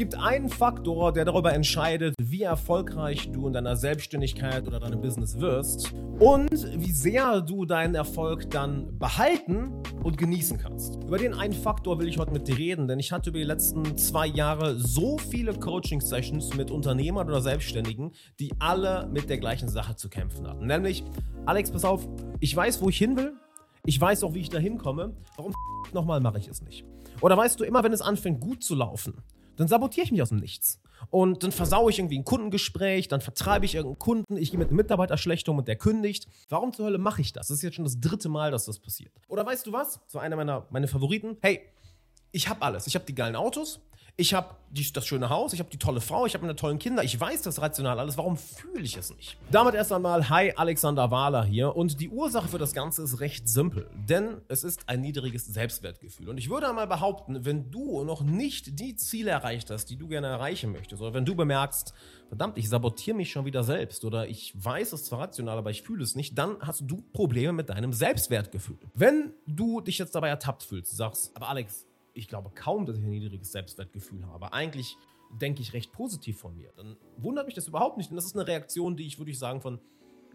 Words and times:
gibt 0.00 0.14
einen 0.14 0.48
Faktor, 0.48 1.12
der 1.12 1.26
darüber 1.26 1.52
entscheidet, 1.52 2.14
wie 2.18 2.40
erfolgreich 2.40 3.30
du 3.32 3.46
in 3.46 3.52
deiner 3.52 3.76
Selbstständigkeit 3.76 4.66
oder 4.66 4.80
deinem 4.80 5.02
Business 5.02 5.38
wirst 5.38 5.92
und 6.18 6.50
wie 6.50 6.90
sehr 6.90 7.42
du 7.42 7.66
deinen 7.66 7.94
Erfolg 7.94 8.48
dann 8.48 8.98
behalten 8.98 9.82
und 10.02 10.16
genießen 10.16 10.56
kannst. 10.56 10.94
Über 11.04 11.18
den 11.18 11.34
einen 11.34 11.52
Faktor 11.52 11.98
will 11.98 12.08
ich 12.08 12.16
heute 12.16 12.32
mit 12.32 12.48
dir 12.48 12.56
reden, 12.56 12.88
denn 12.88 12.98
ich 12.98 13.12
hatte 13.12 13.28
über 13.28 13.40
die 13.40 13.44
letzten 13.44 13.98
zwei 13.98 14.26
Jahre 14.26 14.74
so 14.78 15.18
viele 15.18 15.52
Coaching-Sessions 15.52 16.56
mit 16.56 16.70
Unternehmern 16.70 17.28
oder 17.28 17.42
Selbstständigen, 17.42 18.12
die 18.38 18.54
alle 18.58 19.06
mit 19.12 19.28
der 19.28 19.36
gleichen 19.36 19.68
Sache 19.68 19.96
zu 19.96 20.08
kämpfen 20.08 20.48
hatten. 20.48 20.66
Nämlich, 20.66 21.04
Alex, 21.44 21.70
pass 21.70 21.84
auf, 21.84 22.08
ich 22.38 22.56
weiß, 22.56 22.80
wo 22.80 22.88
ich 22.88 22.96
hin 22.96 23.18
will. 23.18 23.34
Ich 23.84 24.00
weiß 24.00 24.24
auch, 24.24 24.32
wie 24.32 24.40
ich 24.40 24.48
da 24.48 24.56
hinkomme. 24.56 25.14
Warum 25.36 25.52
nochmal 25.92 26.20
mache 26.20 26.38
ich 26.38 26.48
es 26.48 26.62
nicht? 26.62 26.86
Oder 27.20 27.36
weißt 27.36 27.60
du, 27.60 27.64
immer 27.64 27.84
wenn 27.84 27.92
es 27.92 28.00
anfängt 28.00 28.40
gut 28.40 28.64
zu 28.64 28.74
laufen, 28.74 29.22
dann 29.60 29.68
sabotiere 29.68 30.04
ich 30.04 30.10
mich 30.10 30.22
aus 30.22 30.30
dem 30.30 30.38
Nichts. 30.38 30.80
Und 31.10 31.42
dann 31.42 31.52
versaue 31.52 31.90
ich 31.90 31.98
irgendwie 31.98 32.18
ein 32.18 32.24
Kundengespräch, 32.24 33.08
dann 33.08 33.20
vertreibe 33.20 33.66
ich 33.66 33.74
irgendeinen 33.74 33.98
Kunden, 33.98 34.36
ich 34.38 34.50
gehe 34.50 34.58
mit 34.58 34.68
einem 34.68 34.76
Mitarbeiter 34.76 35.18
schlecht 35.18 35.48
um 35.50 35.58
und 35.58 35.68
der 35.68 35.76
kündigt. 35.76 36.26
Warum 36.48 36.72
zur 36.72 36.86
Hölle 36.86 36.98
mache 36.98 37.20
ich 37.20 37.32
das? 37.32 37.48
Das 37.48 37.58
ist 37.58 37.62
jetzt 37.62 37.74
schon 37.74 37.84
das 37.84 38.00
dritte 38.00 38.28
Mal, 38.30 38.50
dass 38.50 38.64
das 38.64 38.78
passiert. 38.78 39.12
Oder 39.28 39.44
weißt 39.44 39.66
du 39.66 39.72
was? 39.72 40.00
So 40.06 40.18
einer 40.18 40.36
meiner 40.36 40.66
meine 40.70 40.88
Favoriten. 40.88 41.36
Hey, 41.42 41.60
ich 42.32 42.48
habe 42.48 42.62
alles. 42.62 42.86
Ich 42.86 42.94
habe 42.94 43.04
die 43.04 43.14
geilen 43.14 43.36
Autos, 43.36 43.80
ich 44.20 44.34
habe 44.34 44.54
das 44.94 45.06
schöne 45.06 45.30
Haus, 45.30 45.52
ich 45.54 45.58
habe 45.58 45.70
die 45.70 45.78
tolle 45.78 46.00
Frau, 46.00 46.26
ich 46.26 46.34
habe 46.34 46.42
meine 46.42 46.54
tollen 46.54 46.78
Kinder, 46.78 47.02
ich 47.02 47.18
weiß 47.18 47.42
das 47.42 47.60
rational 47.60 47.98
alles, 47.98 48.18
warum 48.18 48.36
fühle 48.36 48.82
ich 48.82 48.96
es 48.96 49.12
nicht? 49.16 49.36
Damit 49.50 49.74
erst 49.74 49.92
einmal, 49.92 50.28
hi, 50.28 50.52
Alexander 50.54 51.10
Wahler 51.10 51.42
hier 51.42 51.74
und 51.74 52.00
die 52.00 52.10
Ursache 52.10 52.46
für 52.46 52.58
das 52.58 52.74
Ganze 52.74 53.02
ist 53.02 53.18
recht 53.20 53.48
simpel, 53.48 53.88
denn 54.08 54.42
es 54.48 54.62
ist 54.62 54.88
ein 54.88 55.00
niedriges 55.00 55.46
Selbstwertgefühl. 55.46 56.28
Und 56.28 56.36
ich 56.36 56.50
würde 56.50 56.68
einmal 56.68 56.86
behaupten, 56.86 57.44
wenn 57.46 57.70
du 57.70 58.04
noch 58.04 58.22
nicht 58.22 58.78
die 58.78 58.94
Ziele 58.94 59.30
erreicht 59.30 59.70
hast, 59.70 59.86
die 59.86 59.96
du 59.96 60.06
gerne 60.06 60.28
erreichen 60.28 60.70
möchtest, 60.70 61.00
oder 61.00 61.14
wenn 61.14 61.24
du 61.24 61.34
bemerkst, 61.34 61.94
verdammt, 62.28 62.58
ich 62.58 62.68
sabotiere 62.68 63.16
mich 63.16 63.32
schon 63.32 63.46
wieder 63.46 63.64
selbst 63.64 64.04
oder 64.04 64.28
ich 64.28 64.52
weiß 64.54 64.92
es 64.92 65.06
zwar 65.06 65.20
rational, 65.20 65.58
aber 65.58 65.70
ich 65.70 65.82
fühle 65.82 66.04
es 66.04 66.14
nicht, 66.14 66.38
dann 66.38 66.56
hast 66.60 66.82
du 66.86 67.02
Probleme 67.12 67.54
mit 67.54 67.70
deinem 67.70 67.92
Selbstwertgefühl. 67.92 68.78
Wenn 68.94 69.32
du 69.46 69.80
dich 69.80 69.98
jetzt 69.98 70.14
dabei 70.14 70.28
ertappt 70.28 70.62
fühlst, 70.62 70.96
sagst, 70.96 71.34
aber 71.34 71.48
Alex, 71.48 71.86
ich 72.20 72.28
glaube 72.28 72.50
kaum, 72.54 72.86
dass 72.86 72.98
ich 72.98 73.02
ein 73.02 73.10
niedriges 73.10 73.50
Selbstwertgefühl 73.50 74.26
habe. 74.26 74.52
Eigentlich 74.52 74.96
denke 75.40 75.62
ich 75.62 75.72
recht 75.72 75.92
positiv 75.92 76.38
von 76.38 76.54
mir. 76.54 76.72
Dann 76.76 76.96
wundert 77.16 77.46
mich 77.46 77.54
das 77.54 77.66
überhaupt 77.66 77.96
nicht. 77.96 78.10
Denn 78.10 78.16
das 78.16 78.26
ist 78.26 78.36
eine 78.36 78.46
Reaktion, 78.46 78.96
die 78.96 79.06
ich, 79.06 79.18
würde 79.18 79.30
ich 79.30 79.38
sagen, 79.38 79.60
von 79.60 79.80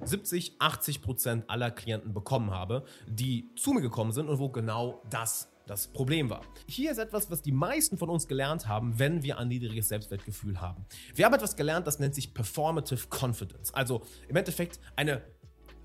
70, 0.03 0.55
80 0.59 1.01
Prozent 1.01 1.49
aller 1.49 1.71
Klienten 1.71 2.13
bekommen 2.13 2.51
habe, 2.51 2.85
die 3.07 3.49
zu 3.55 3.71
mir 3.71 3.81
gekommen 3.81 4.11
sind 4.11 4.27
und 4.29 4.39
wo 4.39 4.49
genau 4.49 5.01
das 5.09 5.51
das 5.67 5.87
Problem 5.87 6.29
war. 6.29 6.41
Hier 6.67 6.91
ist 6.91 6.99
etwas, 6.99 7.31
was 7.31 7.41
die 7.41 7.51
meisten 7.51 7.97
von 7.97 8.09
uns 8.09 8.27
gelernt 8.27 8.67
haben, 8.67 8.99
wenn 8.99 9.23
wir 9.23 9.39
ein 9.39 9.47
niedriges 9.47 9.87
Selbstwertgefühl 9.87 10.61
haben. 10.61 10.85
Wir 11.15 11.25
haben 11.25 11.33
etwas 11.33 11.55
gelernt, 11.55 11.87
das 11.87 11.97
nennt 11.97 12.13
sich 12.13 12.33
Performative 12.33 13.07
Confidence. 13.09 13.73
Also 13.73 14.03
im 14.27 14.35
Endeffekt 14.35 14.79
eine 14.95 15.23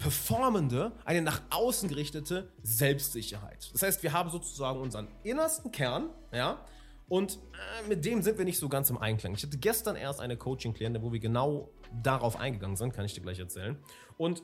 performende, 0.00 0.92
eine 1.04 1.22
nach 1.22 1.42
außen 1.50 1.88
gerichtete 1.88 2.50
Selbstsicherheit. 2.62 3.70
Das 3.72 3.82
heißt, 3.82 4.02
wir 4.02 4.12
haben 4.12 4.30
sozusagen 4.30 4.80
unseren 4.80 5.08
innersten 5.22 5.70
Kern, 5.70 6.08
ja, 6.32 6.64
und 7.08 7.34
äh, 7.34 7.88
mit 7.88 8.04
dem 8.04 8.22
sind 8.22 8.38
wir 8.38 8.44
nicht 8.44 8.58
so 8.58 8.68
ganz 8.68 8.88
im 8.88 8.96
Einklang. 8.96 9.34
Ich 9.34 9.42
hatte 9.42 9.58
gestern 9.58 9.96
erst 9.96 10.20
eine 10.20 10.36
Coaching-Klientin, 10.36 11.02
wo 11.02 11.12
wir 11.12 11.20
genau 11.20 11.70
darauf 12.02 12.36
eingegangen 12.36 12.76
sind, 12.76 12.94
kann 12.94 13.04
ich 13.04 13.14
dir 13.14 13.20
gleich 13.20 13.38
erzählen. 13.38 13.76
Und 14.16 14.42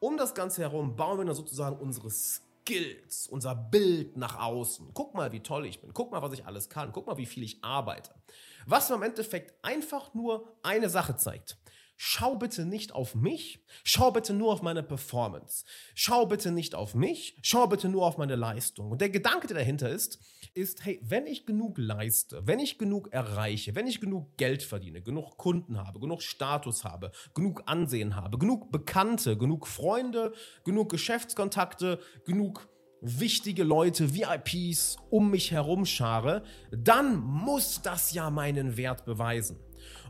um 0.00 0.16
das 0.16 0.34
Ganze 0.34 0.62
herum 0.62 0.96
bauen 0.96 1.18
wir 1.18 1.24
dann 1.24 1.34
sozusagen 1.34 1.76
unsere 1.76 2.08
Skills, 2.08 3.28
unser 3.28 3.54
Bild 3.54 4.16
nach 4.16 4.38
außen. 4.38 4.92
Guck 4.94 5.14
mal, 5.14 5.32
wie 5.32 5.40
toll 5.40 5.66
ich 5.66 5.80
bin. 5.80 5.92
Guck 5.92 6.12
mal, 6.12 6.22
was 6.22 6.32
ich 6.32 6.46
alles 6.46 6.68
kann. 6.70 6.92
Guck 6.92 7.08
mal, 7.08 7.18
wie 7.18 7.26
viel 7.26 7.42
ich 7.42 7.62
arbeite. 7.62 8.14
Was 8.64 8.90
im 8.90 9.02
Endeffekt 9.02 9.52
einfach 9.62 10.14
nur 10.14 10.56
eine 10.62 10.88
Sache 10.88 11.16
zeigt 11.16 11.58
schau 11.98 12.36
bitte 12.36 12.64
nicht 12.64 12.94
auf 12.94 13.16
mich, 13.16 13.60
schau 13.82 14.12
bitte 14.12 14.32
nur 14.32 14.52
auf 14.52 14.62
meine 14.62 14.84
Performance. 14.84 15.64
Schau 15.94 16.26
bitte 16.26 16.52
nicht 16.52 16.74
auf 16.74 16.94
mich, 16.94 17.36
schau 17.42 17.66
bitte 17.66 17.88
nur 17.88 18.06
auf 18.06 18.16
meine 18.16 18.36
Leistung. 18.36 18.92
Und 18.92 19.00
der 19.00 19.10
Gedanke, 19.10 19.48
der 19.48 19.56
dahinter 19.56 19.90
ist, 19.90 20.20
ist, 20.54 20.84
hey, 20.84 21.00
wenn 21.02 21.26
ich 21.26 21.44
genug 21.44 21.76
leiste, 21.76 22.46
wenn 22.46 22.60
ich 22.60 22.78
genug 22.78 23.12
erreiche, 23.12 23.74
wenn 23.74 23.88
ich 23.88 24.00
genug 24.00 24.36
Geld 24.36 24.62
verdiene, 24.62 25.02
genug 25.02 25.36
Kunden 25.36 25.76
habe, 25.76 25.98
genug 25.98 26.22
Status 26.22 26.84
habe, 26.84 27.10
genug 27.34 27.64
Ansehen 27.66 28.14
habe, 28.14 28.38
genug 28.38 28.70
Bekannte, 28.70 29.36
genug 29.36 29.66
Freunde, 29.66 30.32
genug 30.64 30.90
Geschäftskontakte, 30.90 31.98
genug 32.24 32.68
wichtige 33.00 33.64
Leute, 33.64 34.14
VIPs 34.14 34.98
um 35.10 35.30
mich 35.30 35.50
herum 35.50 35.84
schare, 35.84 36.44
dann 36.70 37.18
muss 37.20 37.82
das 37.82 38.12
ja 38.12 38.30
meinen 38.30 38.76
Wert 38.76 39.04
beweisen. 39.04 39.58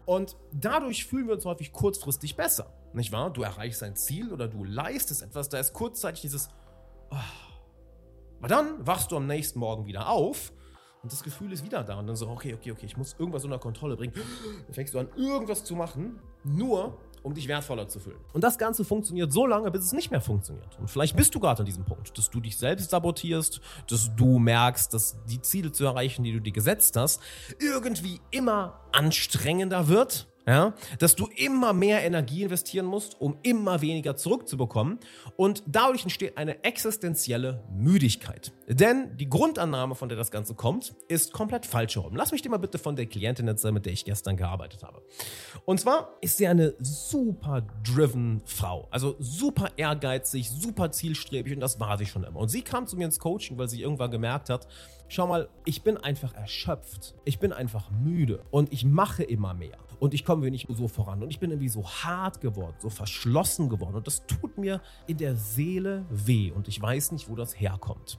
Und 0.09 0.39
dadurch 0.53 1.05
fühlen 1.05 1.27
wir 1.27 1.35
uns 1.35 1.45
häufig 1.45 1.71
kurzfristig 1.71 2.35
besser. 2.35 2.73
Nicht 2.95 3.13
wahr? 3.13 3.31
Du 3.31 3.43
erreichst 3.43 3.83
ein 3.83 3.95
Ziel 3.95 4.33
oder 4.33 4.49
du 4.49 4.65
leistest 4.65 5.21
etwas, 5.21 5.51
da 5.51 5.59
ist 5.59 5.75
kurzzeitig 5.75 6.23
dieses. 6.23 6.49
Oh. 7.11 7.17
Aber 8.39 8.49
dann 8.49 8.87
wachst 8.87 9.13
du 9.13 9.19
am 9.19 9.27
nächsten 9.27 9.59
Morgen 9.59 9.85
wieder 9.85 10.09
auf 10.09 10.51
und 11.03 11.13
das 11.13 11.23
Gefühl 11.23 11.53
ist 11.53 11.63
wieder 11.63 11.85
da. 11.85 11.99
Und 11.99 12.07
dann 12.07 12.17
so, 12.17 12.27
okay, 12.27 12.55
okay, 12.55 12.73
okay, 12.73 12.87
ich 12.87 12.97
muss 12.97 13.17
irgendwas 13.19 13.45
unter 13.45 13.59
Kontrolle 13.59 13.99
bringen. 13.99 14.15
Dann 14.65 14.73
fängst 14.73 14.95
du 14.95 14.99
an, 14.99 15.11
irgendwas 15.15 15.63
zu 15.63 15.77
machen, 15.77 16.19
nur 16.43 16.97
um 17.23 17.35
dich 17.35 17.49
wertvoller 17.49 17.89
zu 17.89 18.01
fühlen. 18.01 18.19
Und 18.33 18.45
das 18.45 18.59
Ganze 18.59 18.85
funktioniert 18.85 19.33
so 19.33 19.47
lange, 19.47 19.71
bis 19.71 19.85
es 19.85 19.93
nicht 19.93 20.11
mehr 20.11 20.21
funktioniert. 20.21 20.79
Und 20.79 20.89
vielleicht 20.89 21.17
bist 21.17 21.35
du 21.35 21.41
gerade 21.41 21.61
an 21.61 21.67
diesem 21.67 21.85
Punkt, 21.85 22.17
dass 22.17 22.31
du 22.31 22.41
dich 22.41 22.57
selbst 22.57 22.91
sabotierst, 22.91 23.61
dass 23.89 24.15
du 24.15 24.39
merkst, 24.39 24.93
dass 24.95 25.17
die 25.29 25.41
Ziele 25.41 25.73
zu 25.73 25.85
erreichen, 25.85 26.23
die 26.23 26.33
du 26.33 26.41
dir 26.41 26.53
gesetzt 26.53 26.97
hast, 26.97 27.21
irgendwie 27.59 28.21
immer 28.31 28.81
anstrengender 28.93 29.89
wird 29.89 30.28
ja, 30.49 30.73
dass 30.99 31.15
du 31.15 31.29
immer 31.37 31.75
mehr 31.75 32.03
Energie 32.03 32.43
investieren 32.43 32.87
musst, 32.87 33.21
um 33.21 33.37
immer 33.43 33.83
weniger 33.83 34.17
zurückzubekommen 34.17 34.99
und 35.37 35.63
dadurch 35.67 36.05
entsteht 36.05 36.39
eine 36.39 36.65
existenzielle 36.65 37.63
Müdigkeit. 37.71 38.53
Denn 38.67 39.15
die 39.19 39.29
Grundannahme, 39.29 39.95
von 39.95 40.09
der 40.09 40.17
das 40.17 40.31
Ganze 40.31 40.55
kommt, 40.55 40.95
ist 41.09 41.35
komplett 41.35 41.67
falsch 41.67 41.97
herum. 41.97 42.17
Lass 42.17 42.33
mich 42.33 42.41
dir 42.41 42.49
mal 42.49 42.57
bitte 42.57 42.79
von 42.79 42.97
der 42.97 43.05
Klientin 43.05 43.47
erzählen, 43.47 43.75
mit 43.75 43.85
der 43.85 43.93
ich 43.93 44.07
gestern 44.07 44.39
gearbeitet 44.39 44.83
habe. 44.83 45.03
Und 45.67 45.81
zwar 45.81 46.17
ist 46.23 46.39
sie 46.39 46.47
eine 46.47 46.75
super 46.79 47.67
driven 47.85 48.41
Frau, 48.47 48.89
also 48.91 49.17
super 49.19 49.69
ehrgeizig, 49.77 50.49
super 50.49 50.91
zielstrebig 50.91 51.53
und 51.53 51.61
das 51.61 51.79
war 51.79 51.99
sie 51.99 52.07
schon 52.07 52.25
immer. 52.25 52.41
Und 52.41 52.49
sie 52.49 52.63
kam 52.63 52.87
zu 52.87 52.97
mir 52.97 53.05
ins 53.05 53.19
Coaching, 53.19 53.59
weil 53.59 53.69
sie 53.69 53.83
irgendwann 53.83 54.11
gemerkt 54.11 54.49
hat, 54.49 54.67
schau 55.09 55.27
mal, 55.27 55.51
ich 55.67 55.83
bin 55.83 55.99
einfach 55.99 56.35
erschöpft, 56.35 57.15
ich 57.27 57.39
bin 57.39 57.53
einfach 57.53 57.91
müde 57.91 58.43
und 58.51 58.73
ich 58.73 58.87
mache 58.87 59.25
immer 59.25 59.53
mehr 59.53 59.77
und 60.01 60.15
ich 60.15 60.25
komme 60.25 60.38
nicht 60.39 60.69
so 60.71 60.89
voran 60.89 61.23
und 61.23 61.31
ich 61.31 61.41
bin 61.41 61.51
irgendwie 61.51 61.69
so 61.69 61.85
hart 61.85 62.41
geworden, 62.41 62.77
so 62.79 62.89
verschlossen 62.89 63.69
geworden 63.69 63.97
und 63.97 64.07
das 64.07 64.27
tut 64.27 64.57
mir 64.59 64.81
in 65.07 65.17
der 65.17 65.37
Seele 65.37 66.07
weh 66.11 66.51
und 66.53 66.69
ich 66.69 66.81
weiß 66.81 67.13
nicht, 67.13 67.29
wo 67.29 67.37
das 67.37 67.59
herkommt. 67.59 68.19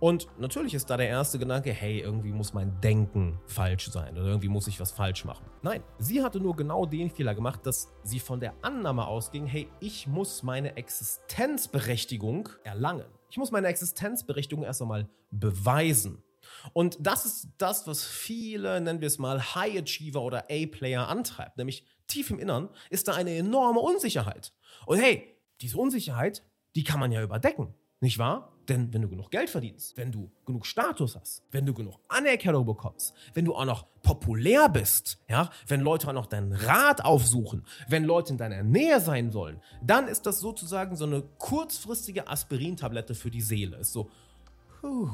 Und 0.00 0.28
natürlich 0.38 0.74
ist 0.74 0.90
da 0.90 0.96
der 0.96 1.08
erste 1.08 1.38
Gedanke, 1.38 1.72
hey, 1.72 2.00
irgendwie 2.00 2.32
muss 2.32 2.52
mein 2.52 2.80
Denken 2.80 3.38
falsch 3.46 3.90
sein 3.90 4.16
oder 4.16 4.26
irgendwie 4.26 4.48
muss 4.48 4.66
ich 4.66 4.80
was 4.80 4.92
falsch 4.92 5.24
machen. 5.24 5.46
Nein, 5.62 5.82
sie 5.98 6.22
hatte 6.22 6.40
nur 6.40 6.56
genau 6.56 6.86
den 6.86 7.10
Fehler 7.10 7.34
gemacht, 7.34 7.66
dass 7.66 7.92
sie 8.02 8.18
von 8.18 8.40
der 8.40 8.54
Annahme 8.62 9.06
ausging, 9.06 9.46
hey, 9.46 9.68
ich 9.80 10.06
muss 10.06 10.42
meine 10.42 10.76
Existenzberechtigung 10.76 12.48
erlangen. 12.64 13.06
Ich 13.30 13.36
muss 13.36 13.50
meine 13.50 13.66
Existenzberechtigung 13.68 14.64
erst 14.64 14.80
einmal 14.80 15.08
beweisen. 15.30 16.22
Und 16.72 16.96
das 17.00 17.24
ist 17.24 17.48
das, 17.58 17.86
was 17.86 18.04
viele, 18.04 18.80
nennen 18.80 19.00
wir 19.00 19.06
es 19.08 19.18
mal, 19.18 19.54
High 19.54 19.82
Achiever 19.82 20.22
oder 20.22 20.44
A-Player 20.50 21.08
antreibt. 21.08 21.56
Nämlich 21.58 21.84
tief 22.06 22.30
im 22.30 22.38
Innern 22.38 22.68
ist 22.90 23.08
da 23.08 23.14
eine 23.14 23.36
enorme 23.36 23.80
Unsicherheit. 23.80 24.52
Und 24.86 24.98
hey, 24.98 25.36
diese 25.60 25.76
Unsicherheit, 25.76 26.42
die 26.74 26.84
kann 26.84 27.00
man 27.00 27.12
ja 27.12 27.22
überdecken, 27.22 27.74
nicht 28.00 28.18
wahr? 28.18 28.52
Denn 28.68 28.92
wenn 28.92 29.00
du 29.00 29.08
genug 29.08 29.30
Geld 29.30 29.48
verdienst, 29.48 29.96
wenn 29.96 30.12
du 30.12 30.30
genug 30.44 30.66
Status 30.66 31.16
hast, 31.16 31.42
wenn 31.50 31.64
du 31.64 31.72
genug 31.72 31.98
Anerkennung 32.08 32.66
bekommst, 32.66 33.14
wenn 33.32 33.46
du 33.46 33.54
auch 33.54 33.64
noch 33.64 33.86
populär 34.02 34.68
bist, 34.68 35.18
ja, 35.26 35.50
wenn 35.66 35.80
Leute 35.80 36.08
auch 36.08 36.12
noch 36.12 36.26
deinen 36.26 36.52
Rat 36.52 37.02
aufsuchen, 37.02 37.64
wenn 37.88 38.04
Leute 38.04 38.32
in 38.32 38.38
deiner 38.38 38.62
Nähe 38.62 39.00
sein 39.00 39.30
sollen, 39.30 39.60
dann 39.82 40.06
ist 40.06 40.26
das 40.26 40.40
sozusagen 40.40 40.96
so 40.96 41.06
eine 41.06 41.22
kurzfristige 41.38 42.28
Aspirintablette 42.28 43.14
für 43.14 43.30
die 43.30 43.40
Seele. 43.40 43.78
Ist 43.78 43.92
so, 43.92 44.10
puh, 44.80 45.10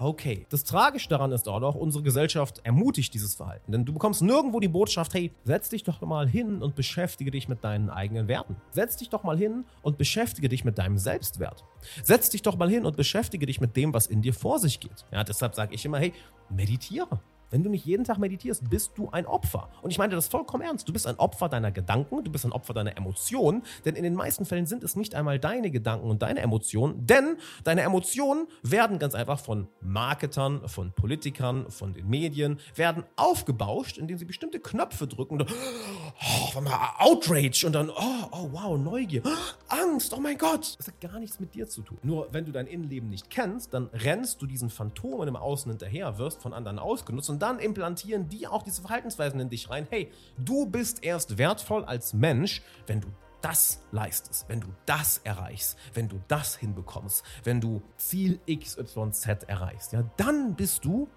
Okay. 0.00 0.46
Das 0.48 0.62
Tragische 0.62 1.08
daran 1.08 1.32
ist 1.32 1.48
auch 1.48 1.58
noch, 1.58 1.74
unsere 1.74 2.04
Gesellschaft 2.04 2.60
ermutigt 2.62 3.12
dieses 3.14 3.34
Verhalten. 3.34 3.72
Denn 3.72 3.84
du 3.84 3.92
bekommst 3.92 4.22
nirgendwo 4.22 4.60
die 4.60 4.68
Botschaft, 4.68 5.12
hey, 5.12 5.32
setz 5.42 5.70
dich 5.70 5.82
doch 5.82 6.00
mal 6.02 6.28
hin 6.28 6.62
und 6.62 6.76
beschäftige 6.76 7.32
dich 7.32 7.48
mit 7.48 7.64
deinen 7.64 7.90
eigenen 7.90 8.28
Werten. 8.28 8.56
Setz 8.70 8.96
dich 8.96 9.10
doch 9.10 9.24
mal 9.24 9.36
hin 9.36 9.64
und 9.82 9.98
beschäftige 9.98 10.48
dich 10.48 10.64
mit 10.64 10.78
deinem 10.78 10.98
Selbstwert. 10.98 11.64
Setz 12.04 12.30
dich 12.30 12.42
doch 12.42 12.56
mal 12.56 12.70
hin 12.70 12.86
und 12.86 12.96
beschäftige 12.96 13.44
dich 13.44 13.60
mit 13.60 13.76
dem, 13.76 13.92
was 13.92 14.06
in 14.06 14.22
dir 14.22 14.34
vor 14.34 14.60
sich 14.60 14.78
geht. 14.78 15.04
Ja, 15.10 15.24
deshalb 15.24 15.56
sage 15.56 15.74
ich 15.74 15.84
immer, 15.84 15.98
hey, 15.98 16.12
meditiere. 16.48 17.20
Wenn 17.50 17.62
du 17.62 17.70
nicht 17.70 17.86
jeden 17.86 18.04
Tag 18.04 18.18
meditierst, 18.18 18.68
bist 18.68 18.92
du 18.96 19.08
ein 19.10 19.24
Opfer. 19.26 19.70
Und 19.80 19.90
ich 19.90 19.98
meine 19.98 20.14
das 20.14 20.28
vollkommen 20.28 20.62
ernst. 20.62 20.86
Du 20.88 20.92
bist 20.92 21.06
ein 21.06 21.18
Opfer 21.18 21.48
deiner 21.48 21.72
Gedanken, 21.72 22.22
du 22.22 22.30
bist 22.30 22.44
ein 22.44 22.52
Opfer 22.52 22.74
deiner 22.74 22.96
Emotionen, 22.96 23.62
denn 23.84 23.96
in 23.96 24.02
den 24.02 24.14
meisten 24.14 24.44
Fällen 24.44 24.66
sind 24.66 24.84
es 24.84 24.96
nicht 24.96 25.14
einmal 25.14 25.38
deine 25.38 25.70
Gedanken 25.70 26.10
und 26.10 26.20
deine 26.20 26.40
Emotionen, 26.40 27.06
denn 27.06 27.36
deine 27.64 27.82
Emotionen 27.82 28.48
werden 28.62 28.98
ganz 28.98 29.14
einfach 29.14 29.40
von 29.40 29.68
Marketern, 29.80 30.68
von 30.68 30.92
Politikern, 30.92 31.70
von 31.70 31.94
den 31.94 32.08
Medien, 32.08 32.58
werden 32.74 33.04
aufgebauscht, 33.16 33.96
indem 33.96 34.18
sie 34.18 34.26
bestimmte 34.26 34.60
Knöpfe 34.60 35.06
drücken. 35.06 35.42
Oh, 35.42 36.60
Outrage 36.98 37.64
und 37.66 37.72
dann, 37.72 37.90
oh, 37.90 38.28
oh 38.32 38.48
wow, 38.52 38.78
Neugier, 38.78 39.22
Angst, 39.68 40.12
oh 40.14 40.20
mein 40.20 40.36
Gott. 40.36 40.76
Das 40.78 40.88
hat 40.88 41.00
gar 41.00 41.18
nichts 41.18 41.40
mit 41.40 41.54
dir 41.54 41.68
zu 41.68 41.82
tun. 41.82 41.98
Nur 42.02 42.28
wenn 42.32 42.44
du 42.44 42.52
dein 42.52 42.66
Innenleben 42.66 43.08
nicht 43.08 43.30
kennst, 43.30 43.72
dann 43.72 43.88
rennst 43.92 44.42
du 44.42 44.46
diesen 44.46 44.68
Phantomen 44.68 45.28
im 45.28 45.36
Außen 45.36 45.70
hinterher, 45.70 46.18
wirst 46.18 46.42
von 46.42 46.52
anderen 46.52 46.78
ausgenutzt 46.78 47.30
und 47.30 47.37
dann 47.38 47.58
implantieren 47.58 48.28
die 48.28 48.46
auch 48.46 48.62
diese 48.62 48.82
Verhaltensweisen 48.82 49.40
in 49.40 49.48
dich 49.48 49.70
rein. 49.70 49.86
Hey, 49.90 50.10
du 50.36 50.66
bist 50.66 51.04
erst 51.04 51.38
wertvoll 51.38 51.84
als 51.84 52.12
Mensch, 52.14 52.62
wenn 52.86 53.00
du 53.00 53.08
das 53.40 53.80
leistest, 53.92 54.48
wenn 54.48 54.60
du 54.60 54.68
das 54.86 55.18
erreichst, 55.18 55.78
wenn 55.94 56.08
du 56.08 56.20
das 56.28 56.56
hinbekommst, 56.56 57.24
wenn 57.44 57.60
du 57.60 57.82
Ziel 57.96 58.40
XYZ 58.48 59.44
erreichst, 59.46 59.92
ja, 59.92 60.02
dann 60.16 60.54
bist 60.56 60.84
du 60.84 61.08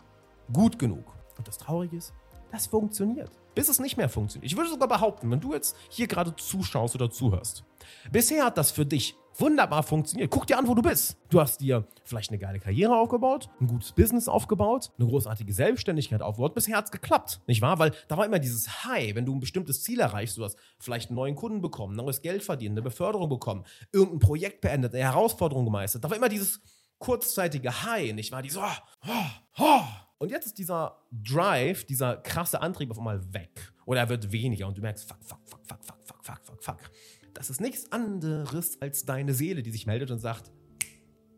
gut 0.53 0.77
genug. 0.77 1.15
Und 1.37 1.47
das 1.47 1.57
Traurige 1.57 1.97
ist, 1.97 2.13
das 2.51 2.67
funktioniert. 2.67 3.40
Bis 3.55 3.69
es 3.69 3.79
nicht 3.79 3.97
mehr 3.97 4.09
funktioniert. 4.09 4.51
Ich 4.51 4.57
würde 4.57 4.69
sogar 4.69 4.87
behaupten, 4.87 5.29
wenn 5.29 5.39
du 5.39 5.53
jetzt 5.53 5.75
hier 5.89 6.07
gerade 6.07 6.35
zuschaust 6.35 6.95
oder 6.95 7.09
zuhörst, 7.09 7.63
bisher 8.11 8.45
hat 8.45 8.57
das 8.57 8.71
für 8.71 8.85
dich 8.85 9.15
wunderbar 9.35 9.83
funktioniert. 9.83 10.29
Guck 10.29 10.47
dir 10.47 10.57
an, 10.57 10.67
wo 10.67 10.75
du 10.75 10.81
bist. 10.81 11.17
Du 11.29 11.39
hast 11.39 11.61
dir 11.61 11.87
vielleicht 12.03 12.29
eine 12.29 12.39
geile 12.39 12.59
Karriere 12.59 12.95
aufgebaut, 12.95 13.49
ein 13.59 13.67
gutes 13.67 13.91
Business 13.91 14.27
aufgebaut, 14.27 14.91
eine 14.97 15.07
großartige 15.07 15.53
Selbstständigkeit 15.53 16.21
aufgebaut. 16.21 16.53
Bisher 16.53 16.77
hat 16.77 16.85
es 16.85 16.91
geklappt, 16.91 17.41
nicht 17.47 17.61
wahr? 17.61 17.79
Weil 17.79 17.91
da 18.07 18.17
war 18.17 18.25
immer 18.25 18.39
dieses 18.39 18.85
High, 18.85 19.15
wenn 19.15 19.25
du 19.25 19.33
ein 19.33 19.39
bestimmtes 19.39 19.83
Ziel 19.83 19.99
erreichst, 19.99 20.37
du 20.37 20.43
hast 20.43 20.57
vielleicht 20.79 21.09
einen 21.09 21.15
neuen 21.15 21.35
Kunden 21.35 21.61
bekommen, 21.61 21.95
neues 21.95 22.21
Geld 22.21 22.43
verdient, 22.43 22.73
eine 22.73 22.81
Beförderung 22.81 23.29
bekommen, 23.29 23.65
irgendein 23.91 24.19
Projekt 24.19 24.61
beendet, 24.61 24.93
eine 24.93 25.03
Herausforderung 25.03 25.65
gemeistert. 25.65 26.03
Da 26.03 26.09
war 26.09 26.17
immer 26.17 26.29
dieses 26.29 26.61
kurzzeitige 26.99 27.83
High, 27.83 28.13
nicht 28.13 28.31
wahr? 28.31 28.41
Dieses 28.41 28.59
oh, 28.59 29.07
oh, 29.07 29.59
oh. 29.59 29.81
Und 30.21 30.29
jetzt 30.29 30.45
ist 30.45 30.59
dieser 30.59 31.01
Drive, 31.11 31.83
dieser 31.85 32.17
krasse 32.17 32.61
Antrieb 32.61 32.91
auf 32.91 32.99
einmal 32.99 33.33
weg. 33.33 33.73
Oder 33.87 34.01
er 34.01 34.09
wird 34.09 34.31
weniger 34.31 34.67
und 34.67 34.77
du 34.77 34.81
merkst, 34.81 35.09
fuck, 35.09 35.17
fuck, 35.23 35.39
fuck, 35.45 35.59
fuck, 35.65 35.83
fuck, 35.83 35.97
fuck, 36.05 36.23
fuck, 36.23 36.45
fuck, 36.45 36.63
fuck 36.63 36.91
das 37.33 37.49
ist 37.49 37.59
nichts 37.59 37.91
anderes 37.91 38.79
als 38.81 39.05
deine 39.05 39.33
Seele, 39.33 39.63
die 39.63 39.71
sich 39.71 39.87
meldet 39.87 40.11
und 40.11 40.19
sagt, 40.19 40.51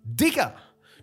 Digga, 0.04 0.54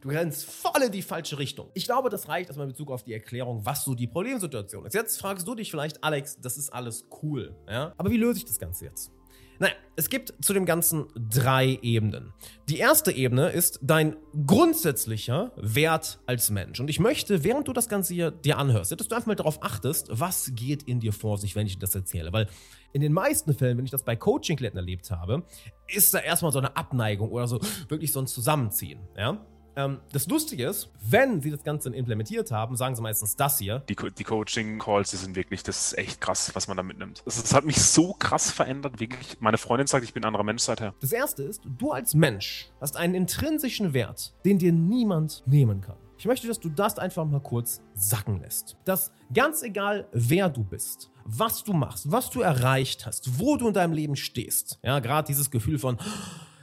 Du 0.03 0.09
rennst 0.09 0.47
voll 0.47 0.83
in 0.83 0.93
die 0.93 1.03
falsche 1.03 1.39
Richtung. 1.39 1.71
Ich 1.75 1.85
glaube, 1.85 2.09
das 2.09 2.27
reicht 2.27 2.49
erstmal 2.49 2.67
in 2.67 2.73
Bezug 2.73 2.91
auf 2.91 3.05
die 3.05 3.13
Erklärung, 3.13 3.67
was 3.67 3.85
so 3.85 3.95
die 3.95 4.07
Problemsituation 4.07 4.87
ist. 4.87 4.95
Jetzt 4.95 5.21
fragst 5.21 5.47
du 5.47 5.55
dich 5.55 5.71
vielleicht, 5.71 6.03
Alex, 6.03 6.41
das 6.41 6.57
ist 6.57 6.71
alles 6.71 7.07
cool, 7.23 7.55
ja? 7.69 7.93
Aber 7.99 8.11
wie 8.11 8.17
löse 8.17 8.39
ich 8.39 8.47
das 8.47 8.59
Ganze 8.59 8.87
jetzt? 8.87 9.13
Naja, 9.61 9.75
es 9.95 10.09
gibt 10.09 10.33
zu 10.43 10.55
dem 10.55 10.65
Ganzen 10.65 11.05
drei 11.15 11.79
Ebenen. 11.83 12.33
Die 12.71 12.79
erste 12.79 13.13
Ebene 13.13 13.51
ist 13.51 13.79
dein 13.83 14.17
grundsätzlicher 14.47 15.53
Wert 15.57 16.19
als 16.25 16.49
Mensch. 16.49 16.81
Und 16.81 16.89
ich 16.89 16.99
möchte, 16.99 17.45
während 17.45 17.69
du 17.69 17.75
das 17.75 17.91
Ganze 17.91 18.15
hier 18.15 18.31
dir 18.31 18.57
anhörst, 18.57 18.91
dass 18.91 19.07
du 19.07 19.15
einfach 19.15 19.27
mal 19.27 19.35
darauf 19.35 19.63
achtest, 19.63 20.09
was 20.11 20.53
geht 20.55 20.85
in 20.85 20.99
dir 20.99 21.13
vor 21.13 21.37
sich, 21.37 21.57
wenn 21.57 21.67
ich 21.67 21.75
dir 21.75 21.81
das 21.81 21.95
erzähle. 21.95 22.33
Weil 22.33 22.49
in 22.95 23.03
den 23.03 23.13
meisten 23.13 23.53
Fällen, 23.53 23.77
wenn 23.77 23.85
ich 23.85 23.91
das 23.91 24.03
bei 24.03 24.17
Coaching-Klienten 24.17 24.79
erlebt 24.79 25.11
habe, 25.11 25.45
ist 25.87 26.15
da 26.15 26.21
erstmal 26.21 26.53
so 26.53 26.59
eine 26.59 26.75
Abneigung 26.79 27.31
oder 27.31 27.47
so 27.47 27.61
wirklich 27.89 28.13
so 28.13 28.21
ein 28.21 28.27
Zusammenziehen. 28.27 29.01
Ja? 29.15 29.45
Ähm, 29.77 29.99
das 30.13 30.27
Lustige 30.27 30.67
ist, 30.67 30.91
wenn 31.01 31.41
sie 31.41 31.51
das 31.51 31.63
Ganze 31.63 31.91
implementiert 31.91 32.51
haben, 32.51 32.77
sagen 32.77 32.95
sie 32.95 33.03
meistens 33.03 33.37
das 33.37 33.59
hier. 33.59 33.81
Die, 33.89 33.97
die 33.97 34.25
Coaching-Calls, 34.25 35.11
die 35.11 35.17
sind 35.17 35.37
wirklich, 35.37 35.63
das 35.63 35.87
ist 35.87 35.99
echt 35.99 36.21
krass, 36.21 36.51
was 36.55 36.69
man 36.69 36.77
da 36.77 36.83
mitnimmt. 36.83 37.23
Das, 37.25 37.41
das, 37.41 37.55
hat 37.55 37.65
mich 37.65 37.81
so 37.81 38.13
krass 38.15 38.51
verändert, 38.51 39.01
wirklich. 39.01 39.41
Meine 39.41 39.59
Freundin 39.59 39.87
sagt, 39.87 40.05
ich 40.05 40.13
bin 40.13 40.25
ein 40.25 40.29
anderer 40.29 40.45
Mensch 40.45 40.63
seither. 40.63 40.95
Das 41.01 41.13
erste 41.13 41.43
ist, 41.43 41.63
du 41.65 41.93
als 41.93 42.15
Mensch 42.15 42.71
hast 42.81 42.97
einen 42.97 43.15
intrinsischen 43.15 43.93
Wert, 43.95 44.35
den 44.45 44.59
dir 44.59 44.73
niemand 44.73 45.43
nehmen 45.47 45.81
kann. 45.81 45.97
Ich 46.19 46.27
möchte, 46.27 46.47
dass 46.47 46.61
du 46.61 46.69
das 46.69 46.99
einfach 46.99 47.25
mal 47.25 47.41
kurz 47.41 47.81
sacken 47.95 48.41
lässt. 48.41 48.77
Dass 48.85 49.11
ganz 49.33 49.63
egal, 49.63 50.07
wer 50.13 50.51
du 50.51 50.63
bist, 50.63 51.11
was 51.25 51.65
du 51.65 51.73
machst, 51.73 52.11
was 52.13 52.29
du 52.29 52.43
erreicht 52.43 53.07
hast, 53.07 53.39
wo 53.39 53.57
du 53.57 53.69
in 53.69 53.75
deinem 53.75 53.95
Leben 53.95 54.17
stehst, 54.17 54.79
ja, 54.83 54.99
gerade 54.99 55.27
dieses 55.27 55.51
Gefühl 55.51 55.79
von, 55.79 55.97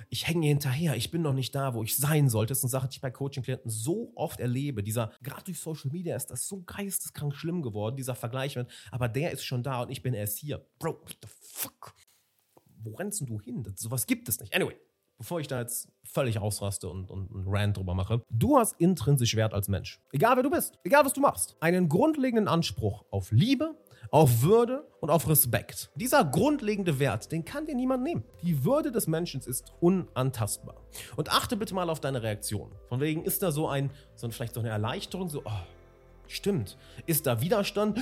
ich 0.10 0.28
hänge 0.28 0.48
hinterher, 0.48 0.96
ich 0.96 1.12
bin 1.12 1.22
noch 1.22 1.34
nicht 1.34 1.54
da, 1.54 1.74
wo 1.74 1.84
ich 1.84 1.96
sein 1.98 2.30
sollte. 2.30 2.52
Das 2.52 2.60
ist 2.60 2.64
eine 2.66 2.72
Sache, 2.72 2.88
die 2.88 2.96
ich 2.96 3.02
bei 3.02 3.12
Coaching-Klienten 3.12 3.70
so 3.70 4.12
oft 4.16 4.40
erlebe. 4.40 4.84
Dieser, 4.84 5.12
gerade 5.22 5.44
durch 5.44 5.60
Social 5.60 5.92
Media 5.92 6.16
ist 6.16 6.28
das 6.28 6.48
so 6.48 6.64
geisteskrank 6.64 7.36
schlimm 7.36 7.62
geworden, 7.62 7.96
dieser 7.96 8.16
Vergleich 8.16 8.56
mit, 8.56 8.68
aber 8.92 9.10
der 9.10 9.32
ist 9.32 9.44
schon 9.44 9.64
da 9.64 9.82
und 9.82 9.90
ich 9.90 10.02
bin 10.02 10.14
erst 10.14 10.38
hier. 10.38 10.66
Bro, 10.80 11.02
what 11.02 11.18
the 11.22 11.30
fuck? 11.42 11.94
Wo 12.84 12.96
rennst 12.96 13.22
du 13.22 13.40
hin? 13.40 13.64
Das, 13.64 13.80
sowas 13.80 14.06
gibt 14.06 14.30
es 14.30 14.40
nicht. 14.40 14.56
Anyway, 14.56 14.76
bevor 15.18 15.40
ich 15.40 15.48
da 15.48 15.60
jetzt 15.60 15.90
völlig 16.04 16.40
ausraste 16.40 16.88
und, 16.88 17.12
und 17.12 17.32
einen 17.32 17.46
Rant 17.48 17.78
drüber 17.78 17.94
mache, 17.94 18.24
du 18.30 18.58
hast 18.58 18.80
intrinsisch 18.80 19.36
Wert 19.36 19.54
als 19.54 19.68
Mensch. 19.68 20.00
Egal 20.12 20.36
wer 20.36 20.44
du 20.44 20.50
bist, 20.50 20.78
egal 20.84 21.06
was 21.06 21.14
du 21.14 21.22
machst. 21.22 21.56
Einen 21.60 21.90
grundlegenden 21.90 22.48
Anspruch 22.48 23.06
auf 23.12 23.32
Liebe, 23.32 23.76
auf 24.12 24.42
Würde 24.42 24.84
und 25.00 25.10
auf 25.10 25.28
Respekt. 25.28 25.90
Dieser 25.96 26.24
grundlegende 26.24 27.00
Wert, 27.00 27.32
den 27.32 27.46
kann 27.46 27.66
dir 27.66 27.76
niemand 27.76 28.04
nehmen. 28.04 28.24
Die 28.42 28.64
Würde 28.64 28.92
des 28.92 29.08
Menschen 29.08 29.42
ist 29.42 29.74
unantastbar. 29.80 30.76
Und 31.16 31.32
achte 31.32 31.58
bitte 31.58 31.74
mal 31.74 31.90
auf 31.90 32.00
deine 32.00 32.24
Reaktion. 32.24 32.72
Von 32.90 33.00
wegen 33.00 33.24
ist 33.24 33.44
da 33.44 33.52
so 33.52 33.68
ein, 33.68 33.92
so 34.16 34.28
ein 34.28 34.32
vielleicht 34.32 34.54
so 34.54 34.60
eine 34.60 34.70
Erleichterung, 34.70 35.30
so, 35.30 35.42
oh, 35.44 35.52
stimmt. 36.28 36.78
Ist 37.06 37.26
da 37.26 37.42
Widerstand? 37.42 38.00